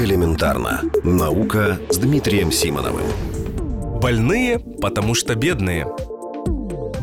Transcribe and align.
Элементарно. 0.00 0.80
Наука 1.04 1.78
с 1.90 1.98
Дмитрием 1.98 2.50
Симоновым. 2.50 3.04
Больные, 4.00 4.58
потому 4.58 5.12
что 5.14 5.34
бедные. 5.34 5.86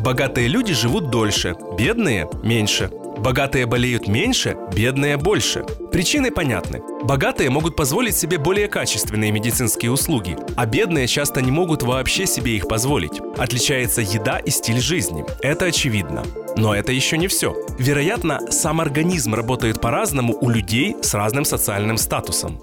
Богатые 0.00 0.48
люди 0.48 0.74
живут 0.74 1.08
дольше, 1.08 1.54
бедные– 1.78 2.28
меньше. 2.42 2.90
Богатые 3.18 3.66
болеют 3.66 4.08
меньше, 4.08 4.56
бедные 4.74 5.16
больше. 5.16 5.64
Причины 5.92 6.32
понятны. 6.32 6.82
Богатые 7.04 7.50
могут 7.50 7.76
позволить 7.76 8.16
себе 8.16 8.36
более 8.36 8.66
качественные 8.66 9.30
медицинские 9.30 9.92
услуги, 9.92 10.36
а 10.56 10.66
бедные 10.66 11.06
часто 11.06 11.40
не 11.40 11.52
могут 11.52 11.84
вообще 11.84 12.26
себе 12.26 12.56
их 12.56 12.66
позволить. 12.66 13.20
Отличается 13.36 14.00
еда 14.00 14.38
и 14.38 14.50
стиль 14.50 14.80
жизни. 14.80 15.24
Это 15.40 15.66
очевидно. 15.66 16.24
Но 16.56 16.74
это 16.74 16.90
еще 16.90 17.16
не 17.16 17.28
все. 17.28 17.56
Вероятно, 17.78 18.40
сам 18.50 18.80
организм 18.80 19.34
работает 19.34 19.80
по-разному 19.80 20.36
у 20.40 20.48
людей 20.48 20.96
с 21.00 21.14
разным 21.14 21.44
социальным 21.44 21.96
статусом. 21.96 22.60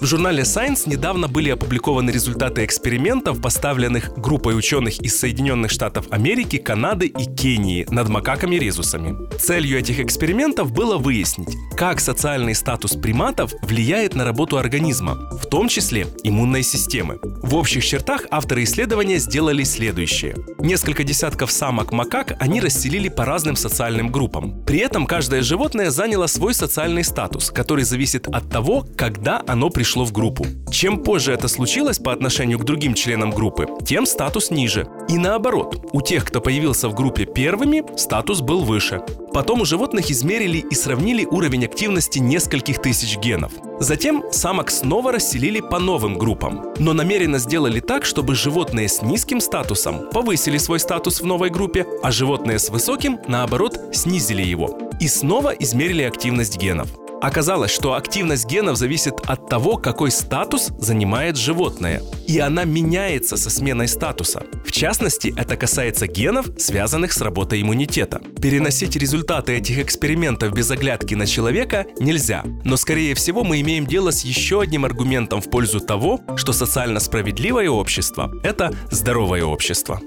В 0.00 0.06
журнале 0.06 0.44
Science 0.44 0.88
недавно 0.88 1.26
были 1.26 1.50
опубликованы 1.50 2.10
результаты 2.10 2.64
экспериментов, 2.64 3.40
поставленных 3.40 4.16
группой 4.16 4.56
ученых 4.56 5.00
из 5.00 5.18
Соединенных 5.18 5.72
Штатов 5.72 6.06
Америки, 6.10 6.56
Канады 6.56 7.06
и 7.06 7.24
Кении 7.24 7.84
над 7.90 8.08
макаками-резусами. 8.08 9.28
Целью 9.38 9.76
этих 9.76 9.98
экспериментов 9.98 10.70
было 10.70 10.98
выяснить, 10.98 11.56
как 11.76 11.98
социальный 11.98 12.54
статус 12.54 12.92
приматов 12.92 13.52
влияет 13.62 14.14
на 14.14 14.24
работу 14.24 14.56
организма, 14.56 15.14
в 15.32 15.46
том 15.46 15.66
числе 15.66 16.06
иммунной 16.22 16.62
системы. 16.62 17.18
В 17.42 17.56
общих 17.56 17.84
чертах 17.84 18.26
авторы 18.30 18.62
исследования 18.62 19.18
сделали 19.18 19.64
следующее. 19.64 20.36
Несколько 20.60 21.02
десятков 21.02 21.50
самок 21.50 21.90
макак 21.90 22.36
они 22.38 22.60
расселили 22.60 23.08
по 23.08 23.24
разным 23.24 23.56
социальным 23.56 24.12
группам. 24.12 24.62
При 24.64 24.78
этом 24.78 25.06
каждое 25.06 25.42
животное 25.42 25.90
заняло 25.90 26.28
свой 26.28 26.54
социальный 26.54 27.02
статус, 27.02 27.50
который 27.50 27.82
зависит 27.82 28.28
от 28.28 28.48
того, 28.48 28.86
когда 28.96 29.42
оно 29.48 29.70
пришло 29.70 29.87
пришло 29.88 30.04
в 30.04 30.12
группу. 30.12 30.44
Чем 30.70 31.02
позже 31.02 31.32
это 31.32 31.48
случилось 31.48 31.98
по 31.98 32.12
отношению 32.12 32.58
к 32.58 32.64
другим 32.64 32.92
членам 32.92 33.30
группы, 33.30 33.66
тем 33.86 34.04
статус 34.04 34.50
ниже. 34.50 34.86
И 35.08 35.16
наоборот, 35.16 35.88
у 35.94 36.02
тех, 36.02 36.26
кто 36.26 36.42
появился 36.42 36.90
в 36.90 36.94
группе 36.94 37.24
первыми, 37.24 37.82
статус 37.96 38.42
был 38.42 38.64
выше. 38.64 39.00
Потом 39.32 39.62
у 39.62 39.64
животных 39.64 40.10
измерили 40.10 40.58
и 40.58 40.74
сравнили 40.74 41.24
уровень 41.24 41.64
активности 41.64 42.18
нескольких 42.18 42.82
тысяч 42.82 43.16
генов. 43.16 43.52
Затем 43.80 44.24
самок 44.30 44.70
снова 44.70 45.10
расселили 45.10 45.60
по 45.60 45.78
новым 45.78 46.18
группам, 46.18 46.74
но 46.78 46.92
намеренно 46.92 47.38
сделали 47.38 47.80
так, 47.80 48.04
чтобы 48.04 48.34
животные 48.34 48.90
с 48.90 49.00
низким 49.00 49.40
статусом 49.40 50.10
повысили 50.12 50.58
свой 50.58 50.80
статус 50.80 51.22
в 51.22 51.24
новой 51.24 51.48
группе, 51.48 51.86
а 52.02 52.10
животные 52.10 52.58
с 52.58 52.68
высоким, 52.68 53.20
наоборот, 53.26 53.80
снизили 53.94 54.42
его. 54.42 54.78
И 55.00 55.08
снова 55.08 55.54
измерили 55.58 56.02
активность 56.02 56.58
генов. 56.58 56.88
Оказалось, 57.20 57.72
что 57.72 57.94
активность 57.94 58.46
генов 58.46 58.76
зависит 58.76 59.14
от 59.26 59.48
того, 59.48 59.76
какой 59.76 60.10
статус 60.10 60.70
занимает 60.78 61.36
животное. 61.36 62.00
И 62.28 62.38
она 62.38 62.64
меняется 62.64 63.36
со 63.36 63.50
сменой 63.50 63.88
статуса. 63.88 64.44
В 64.64 64.70
частности, 64.70 65.34
это 65.36 65.56
касается 65.56 66.06
генов, 66.06 66.46
связанных 66.58 67.12
с 67.12 67.20
работой 67.20 67.60
иммунитета. 67.62 68.20
Переносить 68.40 68.94
результаты 68.94 69.54
этих 69.54 69.78
экспериментов 69.80 70.52
без 70.52 70.70
оглядки 70.70 71.14
на 71.14 71.26
человека 71.26 71.86
нельзя. 71.98 72.44
Но, 72.64 72.76
скорее 72.76 73.14
всего, 73.14 73.42
мы 73.42 73.60
имеем 73.60 73.86
дело 73.86 74.12
с 74.12 74.22
еще 74.24 74.60
одним 74.60 74.84
аргументом 74.84 75.40
в 75.40 75.50
пользу 75.50 75.80
того, 75.80 76.20
что 76.36 76.52
социально 76.52 77.00
справедливое 77.00 77.68
общество– 77.68 78.32
это 78.44 78.72
здоровое 78.90 79.44
общество. 79.44 80.00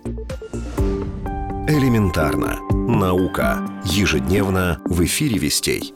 Элементарно. 1.67 2.59
Наука. 2.71 3.59
Ежедневно 3.85 4.79
в 4.85 5.03
эфире 5.03 5.37
«Вестей». 5.37 5.93